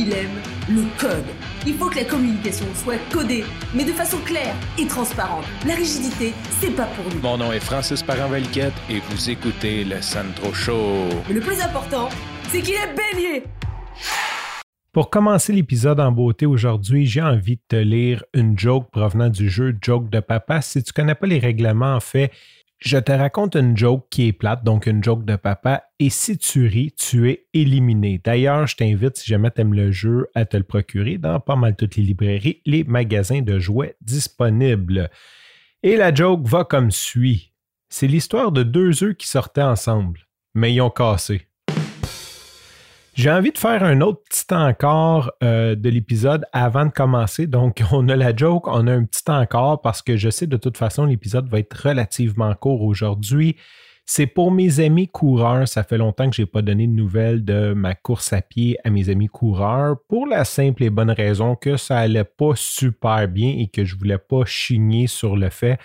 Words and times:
il 0.00 0.12
aime 0.14 0.40
le 0.68 0.82
code. 0.98 1.26
Il 1.66 1.74
faut 1.74 1.90
que 1.90 1.96
la 1.96 2.04
communication 2.04 2.64
soit 2.74 2.98
codée, 3.12 3.44
mais 3.74 3.84
de 3.84 3.92
façon 3.92 4.16
claire 4.24 4.54
et 4.78 4.86
transparente. 4.86 5.44
La 5.66 5.74
rigidité, 5.74 6.32
c'est 6.58 6.74
pas 6.74 6.86
pour 6.86 7.04
nous. 7.12 7.20
Mon 7.20 7.36
nom 7.36 7.52
est 7.52 7.60
Francis 7.60 8.02
parent 8.02 8.32
et 8.34 9.00
vous 9.10 9.30
écoutez 9.30 9.84
le 9.84 10.00
Sandro 10.00 10.54
Show. 10.54 11.08
Mais 11.28 11.34
le 11.34 11.40
plus 11.40 11.60
important, 11.60 12.08
c'est 12.48 12.62
qu'il 12.62 12.74
est 12.74 12.94
bélier. 12.94 13.44
Pour 14.92 15.10
commencer 15.10 15.52
l'épisode 15.52 16.00
en 16.00 16.10
beauté 16.10 16.46
aujourd'hui, 16.46 17.06
j'ai 17.06 17.22
envie 17.22 17.56
de 17.56 17.62
te 17.68 17.76
lire 17.76 18.24
une 18.32 18.58
joke 18.58 18.90
provenant 18.90 19.28
du 19.28 19.50
jeu 19.50 19.76
Joke 19.82 20.08
de 20.08 20.20
Papa. 20.20 20.62
Si 20.62 20.82
tu 20.82 20.92
connais 20.92 21.14
pas 21.14 21.26
les 21.26 21.38
règlements, 21.38 21.94
en 21.94 22.00
fait, 22.00 22.32
je 22.80 22.96
te 22.96 23.12
raconte 23.12 23.56
une 23.56 23.76
joke 23.76 24.06
qui 24.10 24.28
est 24.28 24.32
plate, 24.32 24.64
donc 24.64 24.86
une 24.86 25.04
joke 25.04 25.26
de 25.26 25.36
papa, 25.36 25.84
et 25.98 26.08
si 26.08 26.38
tu 26.38 26.66
ris, 26.66 26.92
tu 26.92 27.30
es 27.30 27.46
éliminé. 27.52 28.20
D'ailleurs, 28.24 28.66
je 28.66 28.76
t'invite, 28.76 29.18
si 29.18 29.28
jamais 29.28 29.50
tu 29.50 29.60
aimes 29.60 29.74
le 29.74 29.92
jeu, 29.92 30.28
à 30.34 30.46
te 30.46 30.56
le 30.56 30.62
procurer 30.62 31.18
dans 31.18 31.40
pas 31.40 31.56
mal 31.56 31.76
toutes 31.76 31.96
les 31.96 32.02
librairies, 32.02 32.62
les 32.64 32.84
magasins 32.84 33.42
de 33.42 33.58
jouets 33.58 33.96
disponibles. 34.00 35.10
Et 35.82 35.96
la 35.96 36.14
joke 36.14 36.46
va 36.46 36.64
comme 36.64 36.90
suit. 36.90 37.52
C'est 37.90 38.06
l'histoire 38.06 38.50
de 38.50 38.62
deux 38.62 39.04
œufs 39.04 39.14
qui 39.14 39.28
sortaient 39.28 39.62
ensemble, 39.62 40.20
mais 40.54 40.72
ils 40.72 40.80
ont 40.80 40.90
cassé. 40.90 41.49
J'ai 43.14 43.30
envie 43.30 43.50
de 43.50 43.58
faire 43.58 43.82
un 43.82 44.00
autre 44.00 44.22
petit 44.28 44.54
encore 44.54 45.32
euh, 45.42 45.74
de 45.74 45.88
l'épisode 45.88 46.46
avant 46.52 46.86
de 46.86 46.90
commencer. 46.90 47.46
Donc, 47.46 47.82
on 47.92 48.08
a 48.08 48.16
la 48.16 48.34
joke, 48.34 48.68
on 48.68 48.86
a 48.86 48.92
un 48.92 49.04
petit 49.04 49.28
encore 49.28 49.82
parce 49.82 50.02
que 50.02 50.16
je 50.16 50.30
sais 50.30 50.46
de 50.46 50.56
toute 50.56 50.76
façon 50.76 51.04
l'épisode 51.04 51.48
va 51.48 51.58
être 51.58 51.74
relativement 51.74 52.54
court 52.54 52.82
aujourd'hui. 52.82 53.56
C'est 54.06 54.26
pour 54.26 54.50
mes 54.50 54.80
amis 54.80 55.06
coureurs. 55.06 55.68
Ça 55.68 55.84
fait 55.84 55.98
longtemps 55.98 56.28
que 56.28 56.34
je 56.34 56.42
n'ai 56.42 56.46
pas 56.46 56.62
donné 56.62 56.86
de 56.86 56.92
nouvelles 56.92 57.44
de 57.44 57.74
ma 57.74 57.94
course 57.94 58.32
à 58.32 58.42
pied 58.42 58.76
à 58.82 58.90
mes 58.90 59.08
amis 59.08 59.28
coureurs 59.28 59.96
pour 60.08 60.26
la 60.26 60.44
simple 60.44 60.82
et 60.82 60.90
bonne 60.90 61.12
raison 61.12 61.54
que 61.54 61.76
ça 61.76 61.98
allait 61.98 62.24
pas 62.24 62.52
super 62.56 63.28
bien 63.28 63.54
et 63.56 63.68
que 63.68 63.84
je 63.84 63.96
voulais 63.96 64.18
pas 64.18 64.44
chigner 64.44 65.06
sur 65.06 65.36
le 65.36 65.48
fait 65.48 65.78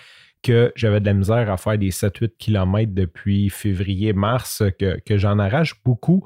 que 0.46 0.72
j'avais 0.76 1.00
de 1.00 1.06
la 1.06 1.12
misère 1.12 1.50
à 1.50 1.56
faire 1.56 1.76
des 1.76 1.90
7-8 1.90 2.36
km 2.38 2.92
depuis 2.94 3.50
février-mars, 3.50 4.62
que, 4.78 5.18
j'en 5.18 5.40
arrache 5.40 5.82
beaucoup 5.84 6.24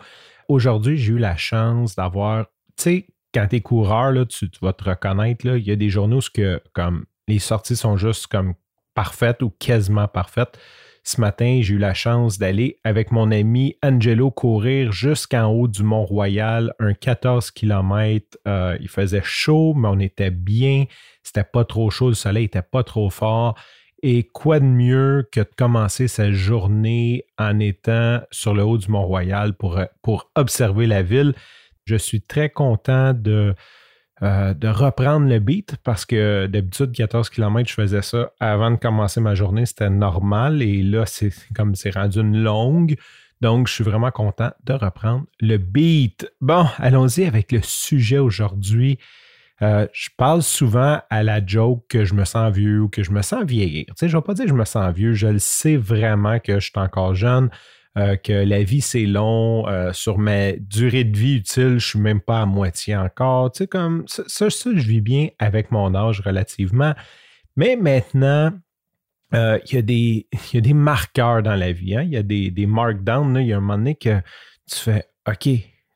aujourd'hui, 0.49 0.99
j'ai 0.99 1.13
eu 1.13 1.19
la 1.19 1.37
chance 1.37 1.97
d'avoir, 1.97 2.47
tu 2.77 2.83
sais, 2.83 3.07
quand 3.33 3.47
tu 3.49 3.57
es 3.57 3.61
coureur, 3.61 4.13
là, 4.13 4.27
tu, 4.27 4.47
vas 4.61 4.75
te 4.75 4.85
reconnaître, 4.85 5.47
il 5.47 5.67
y 5.67 5.71
a 5.71 5.77
des 5.77 5.89
journaux 5.89 6.19
où 6.19 6.41
comme, 6.75 7.07
les 7.29 7.39
sorties 7.39 7.77
sont 7.77 7.97
juste 7.97 8.27
comme 8.27 8.55
parfaites 8.95 9.43
ou 9.43 9.51
quasiment 9.51 10.09
parfaites. 10.09 10.59
Ce 11.03 11.19
matin, 11.19 11.61
j'ai 11.63 11.75
eu 11.75 11.79
la 11.79 11.95
chance 11.95 12.39
d'aller 12.39 12.77
avec 12.85 13.11
mon 13.11 13.31
ami 13.31 13.77
Angelo 13.83 14.31
courir 14.31 14.93
jusqu'en 14.93 15.47
haut 15.47 15.67
du 15.67 15.83
Mont-Royal, 15.83 16.75
un 16.79 16.93
14 16.93 17.53
km. 17.53 18.37
Euh, 18.47 18.77
il 18.81 18.89
faisait 18.89 19.23
chaud, 19.25 19.73
mais 19.75 19.89
on 19.89 19.99
était 19.99 20.31
bien. 20.31 20.85
C'était 21.23 21.45
pas 21.45 21.65
trop 21.65 21.89
chaud, 21.89 22.09
le 22.09 22.15
soleil 22.15 22.45
était 22.45 22.61
pas 22.61 22.83
trop 22.83 23.09
fort. 23.09 23.57
Et 24.03 24.23
quoi 24.25 24.61
de 24.61 24.65
mieux 24.65 25.29
que 25.31 25.41
de 25.41 25.51
commencer 25.57 26.09
sa 26.09 26.33
journée 26.33 27.25
en 27.39 27.59
étant 27.59 28.21
sur 28.31 28.55
le 28.55 28.63
haut 28.63 28.79
du 28.79 28.91
Mont-Royal 28.91 29.55
pour, 29.55 29.79
pour 30.03 30.31
observer 30.35 30.87
la 30.87 31.03
ville? 31.03 31.35
Je 31.85 31.97
suis 31.97 32.23
très 32.23 32.51
content 32.51 33.13
de, 33.13 33.55
euh, 34.23 34.53
de 34.53 34.69
reprendre 34.69 35.27
le 35.27 35.39
beat 35.39 35.77
parce 35.83 36.05
que 36.05 36.47
d'habitude, 36.47 36.93
14 36.93 37.31
km, 37.31 37.69
je 37.69 37.75
faisais 37.75 38.03
ça 38.03 38.33
avant 38.39 38.71
de 38.71 38.77
commencer 38.77 39.21
ma 39.21 39.35
journée, 39.35 39.65
c'était 39.65 39.91
normal. 39.91 40.63
Et 40.63 40.83
là, 40.83 41.07
c'est 41.07 41.33
comme 41.55 41.75
c'est 41.75 41.95
rendu 41.95 42.21
une 42.21 42.43
longue. 42.43 42.97
Donc, 43.41 43.69
je 43.69 43.73
suis 43.73 43.85
vraiment 43.85 44.11
content 44.11 44.51
de 44.65 44.75
reprendre 44.75 45.25
le 45.41 45.57
beat. 45.57 46.31
Bon, 46.43 46.67
allons-y 46.77 47.25
avec 47.25 47.51
le 47.53 47.61
sujet 47.63 48.19
aujourd'hui. 48.19 48.99
Euh, 49.63 49.87
je 49.93 50.09
parle 50.17 50.43
souvent 50.43 51.01
à 51.11 51.23
la 51.23 51.45
joke 51.45 51.85
que 51.89 52.05
je 52.05 52.15
me 52.15 52.25
sens 52.25 52.53
vieux 52.53 52.81
ou 52.81 52.89
que 52.89 53.03
je 53.03 53.11
me 53.11 53.23
sens 53.23 53.45
vieillir. 53.45 53.85
Tu 53.89 53.95
sais, 53.97 54.09
je 54.09 54.17
ne 54.17 54.21
vais 54.21 54.25
pas 54.25 54.35
dire 54.35 54.45
que 54.47 54.51
je 54.51 54.55
me 54.55 54.65
sens 54.65 54.95
vieux, 54.95 55.13
je 55.13 55.27
le 55.27 55.39
sais 55.39 55.77
vraiment 55.77 56.39
que 56.39 56.55
je 56.61 56.71
suis 56.71 56.73
encore 56.77 57.15
jeune, 57.15 57.51
euh, 57.99 58.17
que 58.17 58.33
la 58.33 58.63
vie 58.63 58.81
c'est 58.81 59.05
long, 59.05 59.69
euh, 59.69 59.93
sur 59.93 60.19
ma 60.19 60.53
durée 60.53 61.05
de 61.05 61.17
vie 61.17 61.37
utile, 61.37 61.69
je 61.69 61.75
ne 61.75 61.79
suis 61.79 61.99
même 62.01 62.21
pas 62.21 62.41
à 62.41 62.47
moitié 62.47 62.97
encore. 62.97 63.53
Tu 63.53 63.59
sais, 63.59 63.67
comme 63.67 64.05
ça, 64.07 64.23
ça, 64.27 64.49
je 64.49 64.87
vis 64.87 65.03
bien 65.03 65.29
avec 65.39 65.71
mon 65.71 65.95
âge 65.95 66.21
relativement. 66.21 66.95
Mais 67.57 67.77
maintenant, 67.77 68.53
il 69.33 69.61
y, 69.73 69.77
a 69.77 69.83
des, 69.83 70.27
y 70.53 70.57
a 70.57 70.61
des 70.61 70.75
marqueurs 70.75 71.43
dans 71.43 71.55
la 71.55 71.71
vie. 71.71 71.97
Hein. 71.97 72.03
Il 72.03 72.11
y 72.11 72.17
a 72.17 72.23
des 72.23 72.67
markdowns. 72.67 73.37
Il 73.41 73.47
y 73.47 73.53
a 73.53 73.59
un 73.59 73.61
moment 73.61 73.77
donné 73.79 73.95
que 73.95 74.21
tu 74.69 74.77
fais 74.77 75.05
OK, 75.29 75.49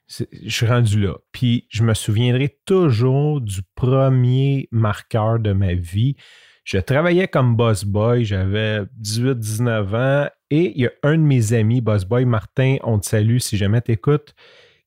je 0.09 0.49
suis 0.49 0.67
rendu 0.67 1.01
là. 1.01 1.15
Puis 1.33 1.67
je 1.71 1.83
me 1.83 1.95
souviendrai 1.95 2.59
toujours 2.67 3.41
du 3.41 3.63
premier 3.75 4.69
marqueur 4.71 5.39
de 5.39 5.53
ma 5.53 5.75
vie. 5.75 6.17
Je 6.65 6.79
travaillais 6.79 7.29
comme 7.29 7.57
boss 7.57 7.85
boy, 7.85 8.25
j'avais 8.25 8.83
18-19 9.03 9.97
ans 9.97 10.31
et 10.51 10.73
il 10.75 10.83
y 10.83 10.87
a 10.87 10.93
un 11.03 11.19
de 11.19 11.23
mes 11.23 11.53
amis, 11.53 11.81
boss 11.81 12.05
boy 12.05 12.25
Martin, 12.25 12.77
on 12.85 12.99
te 12.99 13.07
salue 13.07 13.39
si 13.39 13.57
jamais 13.57 13.83
t'écoutes, 13.83 14.35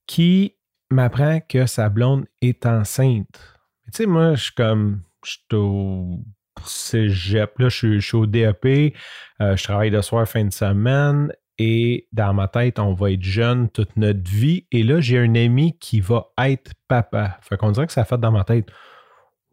qui 0.08 0.56
m'apprend 0.90 1.40
que 1.42 1.66
sa 1.66 1.90
blonde 1.90 2.26
est 2.42 2.66
enceinte. 2.66 3.58
Tu 3.86 3.92
sais, 3.94 4.06
moi, 4.06 4.36
je 4.36 4.44
suis 4.44 4.54
comme, 4.54 5.02
je 5.24 5.32
suis 5.32 5.42
au 5.54 6.20
cégep, 6.66 7.60
là, 7.60 7.70
je 7.70 8.00
suis, 8.00 8.16
au 8.16 8.26
DAP, 8.26 8.66
euh, 8.66 9.56
je 9.56 9.64
travaille 9.64 9.92
de 9.92 10.02
soir, 10.02 10.28
fin 10.28 10.44
de 10.44 10.52
semaine 10.52 11.32
et 11.60 12.08
dans 12.12 12.34
ma 12.34 12.48
tête, 12.48 12.80
on 12.80 12.94
va 12.94 13.12
être 13.12 13.24
jeune 13.24 13.70
toute 13.70 13.96
notre 13.98 14.30
vie. 14.30 14.68
Et 14.72 14.84
là, 14.84 15.00
j'ai 15.00 15.18
un 15.18 15.34
ami 15.36 15.78
qui 15.80 16.02
va 16.02 16.28
être 16.40 16.72
papa. 16.88 17.38
Fait 17.42 17.58
qu'on 17.58 17.72
dirait 17.72 17.88
que 17.88 17.94
ça 17.94 18.06
fait 18.06 18.20
dans 18.20 18.32
ma 18.32 18.44
tête 18.44 18.68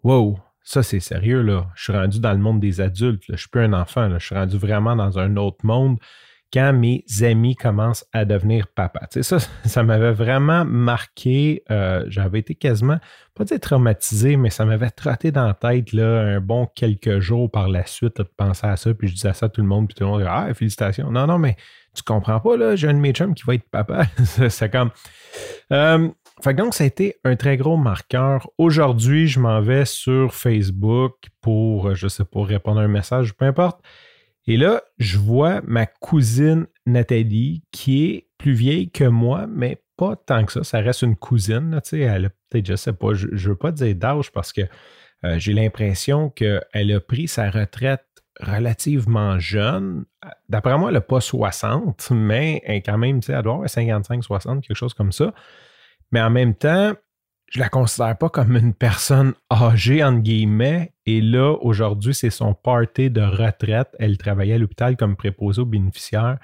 Wow, 0.03 0.39
ça 0.63 0.83
c'est 0.83 1.01
sérieux, 1.01 1.41
là. 1.41 1.69
Je 1.75 1.85
suis 1.85 1.93
rendu 1.93 2.21
dans 2.21 2.33
le 2.33 2.39
monde 2.39 2.61
des 2.61 2.83
adultes. 2.83 3.23
Je 3.27 3.33
Je 3.33 3.39
suis 3.39 3.49
plus 3.49 3.63
un 3.63 3.73
enfant. 3.73 4.09
Là. 4.09 4.19
Je 4.19 4.27
suis 4.27 4.35
rendu 4.35 4.59
vraiment 4.59 4.95
dans 4.97 5.19
un 5.19 5.37
autre 5.37 5.65
monde 5.65 5.99
quand 6.53 6.73
mes 6.73 7.05
amis 7.23 7.57
commencent 7.57 8.07
à 8.13 8.25
devenir 8.25 8.69
papa. 8.69 9.09
Tu 9.11 9.23
sais, 9.23 9.41
ça, 9.41 9.49
ça 9.65 9.83
m'avait 9.83 10.13
vraiment 10.13 10.65
marqué. 10.65 11.65
Euh, 11.71 12.05
j'avais 12.09 12.39
été 12.39 12.55
quasiment, 12.55 12.99
pas 13.35 13.45
dire 13.45 13.59
traumatisé, 13.59 14.37
mais 14.37 14.51
ça 14.51 14.65
m'avait 14.65 14.91
trotté 14.91 15.33
dans 15.33 15.47
la 15.47 15.55
tête 15.55 15.93
là, 15.93 16.21
un 16.21 16.41
bon 16.41 16.67
quelques 16.67 17.19
jours 17.19 17.51
par 17.51 17.69
la 17.69 17.85
suite 17.87 18.19
de 18.19 18.23
penser 18.23 18.67
à 18.67 18.77
ça. 18.77 18.95
Puis 18.95 19.09
je 19.09 19.15
disais 19.15 19.33
ça 19.33 19.47
à 19.47 19.49
tout 19.49 19.63
le 19.63 19.67
monde, 19.67 19.89
puis 19.89 19.95
tout 19.95 20.05
le 20.05 20.11
monde 20.11 20.21
disait 20.21 20.31
Ah, 20.33 20.53
félicitations. 20.55 21.11
Non, 21.11 21.27
non, 21.27 21.39
mais 21.39 21.57
tu 21.95 22.03
comprends 22.03 22.41
pas, 22.41 22.57
là, 22.57 22.77
j'ai 22.77 22.89
un 22.89 22.95
de 22.95 22.99
mes 22.99 23.13
chums 23.13 23.35
qui 23.35 23.45
va 23.47 23.55
être 23.55 23.69
papa. 23.71 24.07
c'est 24.49 24.71
comme. 24.71 24.91
Euh, 25.73 26.09
donc, 26.57 26.75
ça 26.75 26.85
a 26.85 26.87
été 26.87 27.17
un 27.25 27.37
très 27.37 27.57
gros 27.57 27.77
marqueur. 27.77 28.49
Aujourd'hui, 28.59 29.29
je 29.29 29.41
m'en 29.41 29.61
vais 29.61 29.85
sur 29.85 30.35
Facebook 30.35 31.15
pour, 31.41 31.95
je 31.95 32.09
sais 32.09 32.25
pas, 32.25 32.45
répondre 32.45 32.81
à 32.81 32.83
un 32.83 32.89
message, 32.89 33.35
peu 33.35 33.45
importe. 33.45 33.81
Et 34.47 34.57
là, 34.57 34.83
je 34.99 35.19
vois 35.19 35.63
ma 35.65 35.87
cousine 35.87 36.67
Nathalie, 36.87 37.63
qui 37.71 38.05
est 38.05 38.29
plus 38.37 38.53
vieille 38.53 38.91
que 38.91 39.05
moi, 39.05 39.47
mais 39.49 39.83
pas 39.97 40.17
tant 40.17 40.45
que 40.45 40.53
ça. 40.53 40.65
Ça 40.65 40.81
reste 40.81 41.03
une 41.03 41.17
cousine. 41.17 41.81
sais, 41.83 42.01
elle 42.01 42.27
a 42.27 42.31
peut-être, 42.51 42.67
je 42.67 42.77
sais 42.77 42.93
pas, 42.93 43.15
je 43.15 43.29
ne 43.29 43.39
veux 43.39 43.57
pas 43.57 43.73
dire 43.73 43.95
d'âge 43.95 44.33
parce 44.33 44.53
que 44.53 44.63
euh, 45.25 45.39
j'ai 45.39 45.55
l'impression 45.55 46.29
qu'elle 46.31 46.93
a 46.93 47.01
pris 47.01 47.29
sa 47.29 47.51
retraite 47.51 48.05
relativement 48.41 49.39
jeune. 49.39 50.05
D'après 50.49 50.77
moi, 50.79 50.89
elle 50.89 50.95
n'a 50.95 51.01
pas 51.01 51.21
60, 51.21 52.11
mais 52.13 52.63
elle, 52.65 52.83
quand 52.83 52.99
même, 52.99 53.21
elle 53.27 53.43
doit 53.43 53.55
avoir 53.55 53.69
55, 53.69 54.23
60, 54.23 54.67
quelque 54.67 54.77
chose 54.77 54.95
comme 54.95 55.13
ça. 55.13 55.33
Mais 56.13 56.21
en 56.21 56.31
même 56.31 56.55
temps, 56.55 56.93
je 57.51 57.61
la 57.61 57.69
considère 57.69 58.17
pas 58.19 58.29
comme 58.29 58.57
une 58.57 58.75
personne 58.75 59.35
âgée, 59.53 60.03
entre 60.03 60.23
guillemets. 60.23 60.93
Et 61.07 61.21
là, 61.21 61.53
aujourd'hui, 61.61 62.15
c'est 62.15 62.31
son 62.31 62.55
party 62.55 63.11
de 63.11 63.21
retraite. 63.21 63.89
Elle 63.99 64.19
travaillait 64.19 64.55
à 64.55 64.59
l'hôpital 64.59 64.97
comme 64.97 65.17
préposée 65.17 65.63
aux 65.63 65.67
bénéficiaires. 65.67 66.39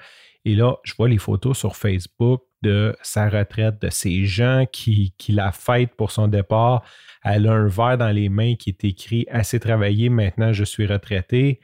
Et 0.45 0.55
là, 0.55 0.75
je 0.83 0.93
vois 0.95 1.09
les 1.09 1.17
photos 1.17 1.57
sur 1.57 1.75
Facebook 1.75 2.43
de 2.61 2.95
sa 3.01 3.29
retraite, 3.29 3.81
de 3.81 3.89
ces 3.89 4.25
gens 4.25 4.65
qui, 4.71 5.13
qui 5.17 5.31
la 5.31 5.51
fêtent 5.51 5.95
pour 5.95 6.11
son 6.11 6.27
départ. 6.27 6.83
Elle 7.23 7.47
a 7.47 7.53
un 7.53 7.67
verre 7.67 7.97
dans 7.97 8.11
les 8.11 8.29
mains 8.29 8.55
qui 8.55 8.69
est 8.69 8.83
écrit 8.83 9.25
Assez 9.29 9.59
travaillé, 9.59 10.09
maintenant 10.09 10.53
je 10.53 10.63
suis 10.63 10.85
retraité. 10.85 11.59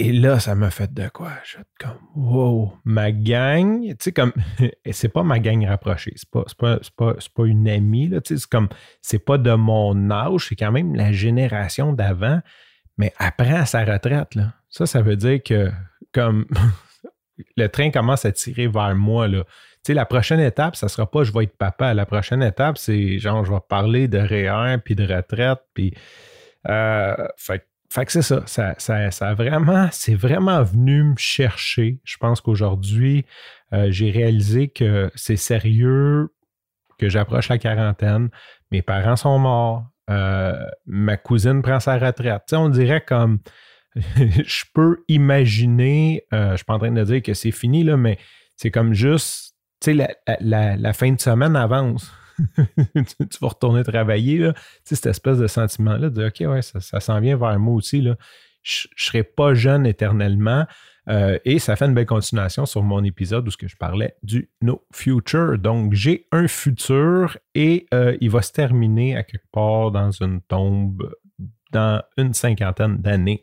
Et 0.00 0.12
là, 0.12 0.40
ça 0.40 0.56
m'a 0.56 0.70
fait 0.70 0.92
de 0.92 1.08
quoi? 1.08 1.30
Je 1.44 1.50
suis 1.50 1.58
comme, 1.78 1.98
wow, 2.16 2.72
ma 2.84 3.12
gang, 3.12 3.80
tu 3.80 3.96
sais, 4.00 4.12
comme, 4.12 4.32
c'est 4.90 5.08
pas 5.08 5.22
ma 5.22 5.38
gang 5.38 5.64
rapprochée, 5.66 6.12
c'est 6.16 6.28
pas, 6.28 6.44
pas, 6.58 6.80
pas, 6.96 7.14
pas, 7.34 7.44
une 7.46 7.68
amie, 7.68 8.10
tu 8.10 8.16
sais, 8.24 8.36
c'est 8.38 8.50
comme, 8.50 8.68
c'est 9.00 9.20
pas 9.20 9.38
de 9.38 9.52
mon 9.52 10.10
âge, 10.10 10.46
c'est 10.48 10.56
quand 10.56 10.72
même 10.72 10.96
la 10.96 11.12
génération 11.12 11.92
d'avant, 11.92 12.40
mais 12.98 13.12
après 13.18 13.54
à 13.54 13.66
sa 13.66 13.84
retraite, 13.84 14.34
là. 14.34 14.54
Ça, 14.68 14.86
ça 14.86 15.00
veut 15.00 15.14
dire 15.14 15.40
que, 15.44 15.70
comme, 16.12 16.46
le 17.56 17.66
train 17.68 17.90
commence 17.90 18.24
à 18.24 18.32
tirer 18.32 18.66
vers 18.66 18.94
moi, 18.94 19.28
là. 19.28 19.44
La 19.88 20.06
prochaine 20.06 20.40
étape, 20.40 20.76
ça 20.76 20.88
sera 20.88 21.10
pas 21.10 21.24
je 21.24 21.32
vais 21.32 21.44
être 21.44 21.58
papa. 21.58 21.92
La 21.92 22.06
prochaine 22.06 22.42
étape, 22.42 22.78
c'est 22.78 23.18
genre, 23.18 23.44
je 23.44 23.52
vais 23.52 23.60
parler 23.68 24.08
de 24.08 24.18
REER, 24.18 24.78
puis 24.84 24.94
de 24.94 25.06
retraite, 25.06 25.60
puis. 25.74 25.94
Euh, 26.68 27.14
fait 27.36 27.66
fait 27.94 28.06
que 28.06 28.10
c'est 28.10 28.22
ça, 28.22 28.42
ça, 28.46 29.10
ça, 29.10 29.34
vraiment, 29.34 29.88
c'est 29.92 30.16
vraiment 30.16 30.64
venu 30.64 31.04
me 31.04 31.14
chercher. 31.16 32.00
Je 32.02 32.16
pense 32.16 32.40
qu'aujourd'hui, 32.40 33.24
euh, 33.72 33.86
j'ai 33.90 34.10
réalisé 34.10 34.66
que 34.66 35.12
c'est 35.14 35.36
sérieux 35.36 36.30
que 36.98 37.08
j'approche 37.08 37.48
la 37.48 37.58
quarantaine, 37.58 38.30
mes 38.72 38.82
parents 38.82 39.14
sont 39.14 39.38
morts, 39.38 39.84
euh, 40.10 40.64
ma 40.86 41.16
cousine 41.16 41.62
prend 41.62 41.78
sa 41.78 41.96
retraite. 41.96 42.42
Tu 42.48 42.50
sais, 42.50 42.56
on 42.56 42.68
dirait 42.68 43.00
comme 43.00 43.38
je 44.16 44.64
peux 44.72 45.04
imaginer, 45.08 46.24
euh, 46.32 46.46
je 46.46 46.52
ne 46.52 46.56
suis 46.56 46.64
pas 46.64 46.74
en 46.74 46.78
train 46.78 46.92
de 46.92 47.04
dire 47.04 47.22
que 47.22 47.34
c'est 47.34 47.50
fini, 47.50 47.84
là, 47.84 47.96
mais 47.96 48.18
c'est 48.56 48.70
comme 48.70 48.92
juste, 48.92 49.54
tu 49.80 49.96
sais, 49.96 50.16
la, 50.40 50.92
fin 50.92 51.12
de 51.12 51.20
semaine 51.20 51.56
avance. 51.56 52.12
tu, 52.56 53.38
vas 53.40 53.48
retourner 53.48 53.84
travailler, 53.84 54.38
là. 54.38 54.52
Tu 54.52 54.60
sais, 54.84 54.94
cette 54.96 55.06
espèce 55.06 55.38
de 55.38 55.46
sentiment-là 55.46 56.10
de 56.10 56.26
OK, 56.26 56.40
ouais, 56.40 56.62
ça, 56.62 57.00
s'en 57.00 57.20
vient 57.20 57.36
vers 57.36 57.58
moi 57.58 57.74
aussi, 57.74 58.00
là. 58.00 58.16
Je 58.62 58.88
ne 58.88 58.94
serai 58.96 59.22
pas 59.22 59.54
jeune 59.54 59.86
éternellement. 59.86 60.66
Euh, 61.10 61.38
et 61.44 61.58
ça 61.58 61.76
fait 61.76 61.84
une 61.84 61.92
belle 61.92 62.06
continuation 62.06 62.64
sur 62.64 62.82
mon 62.82 63.04
épisode 63.04 63.46
où 63.46 63.50
je 63.50 63.76
parlais 63.76 64.16
du 64.22 64.50
No 64.62 64.86
Future. 64.90 65.58
Donc, 65.58 65.92
j'ai 65.92 66.26
un 66.32 66.48
futur 66.48 67.36
et 67.54 67.86
euh, 67.92 68.16
il 68.22 68.30
va 68.30 68.40
se 68.40 68.52
terminer 68.52 69.14
à 69.14 69.22
quelque 69.22 69.50
part 69.52 69.90
dans 69.90 70.10
une 70.10 70.40
tombe 70.40 71.10
dans 71.72 72.02
une 72.16 72.32
cinquantaine 72.32 72.98
d'années. 72.98 73.42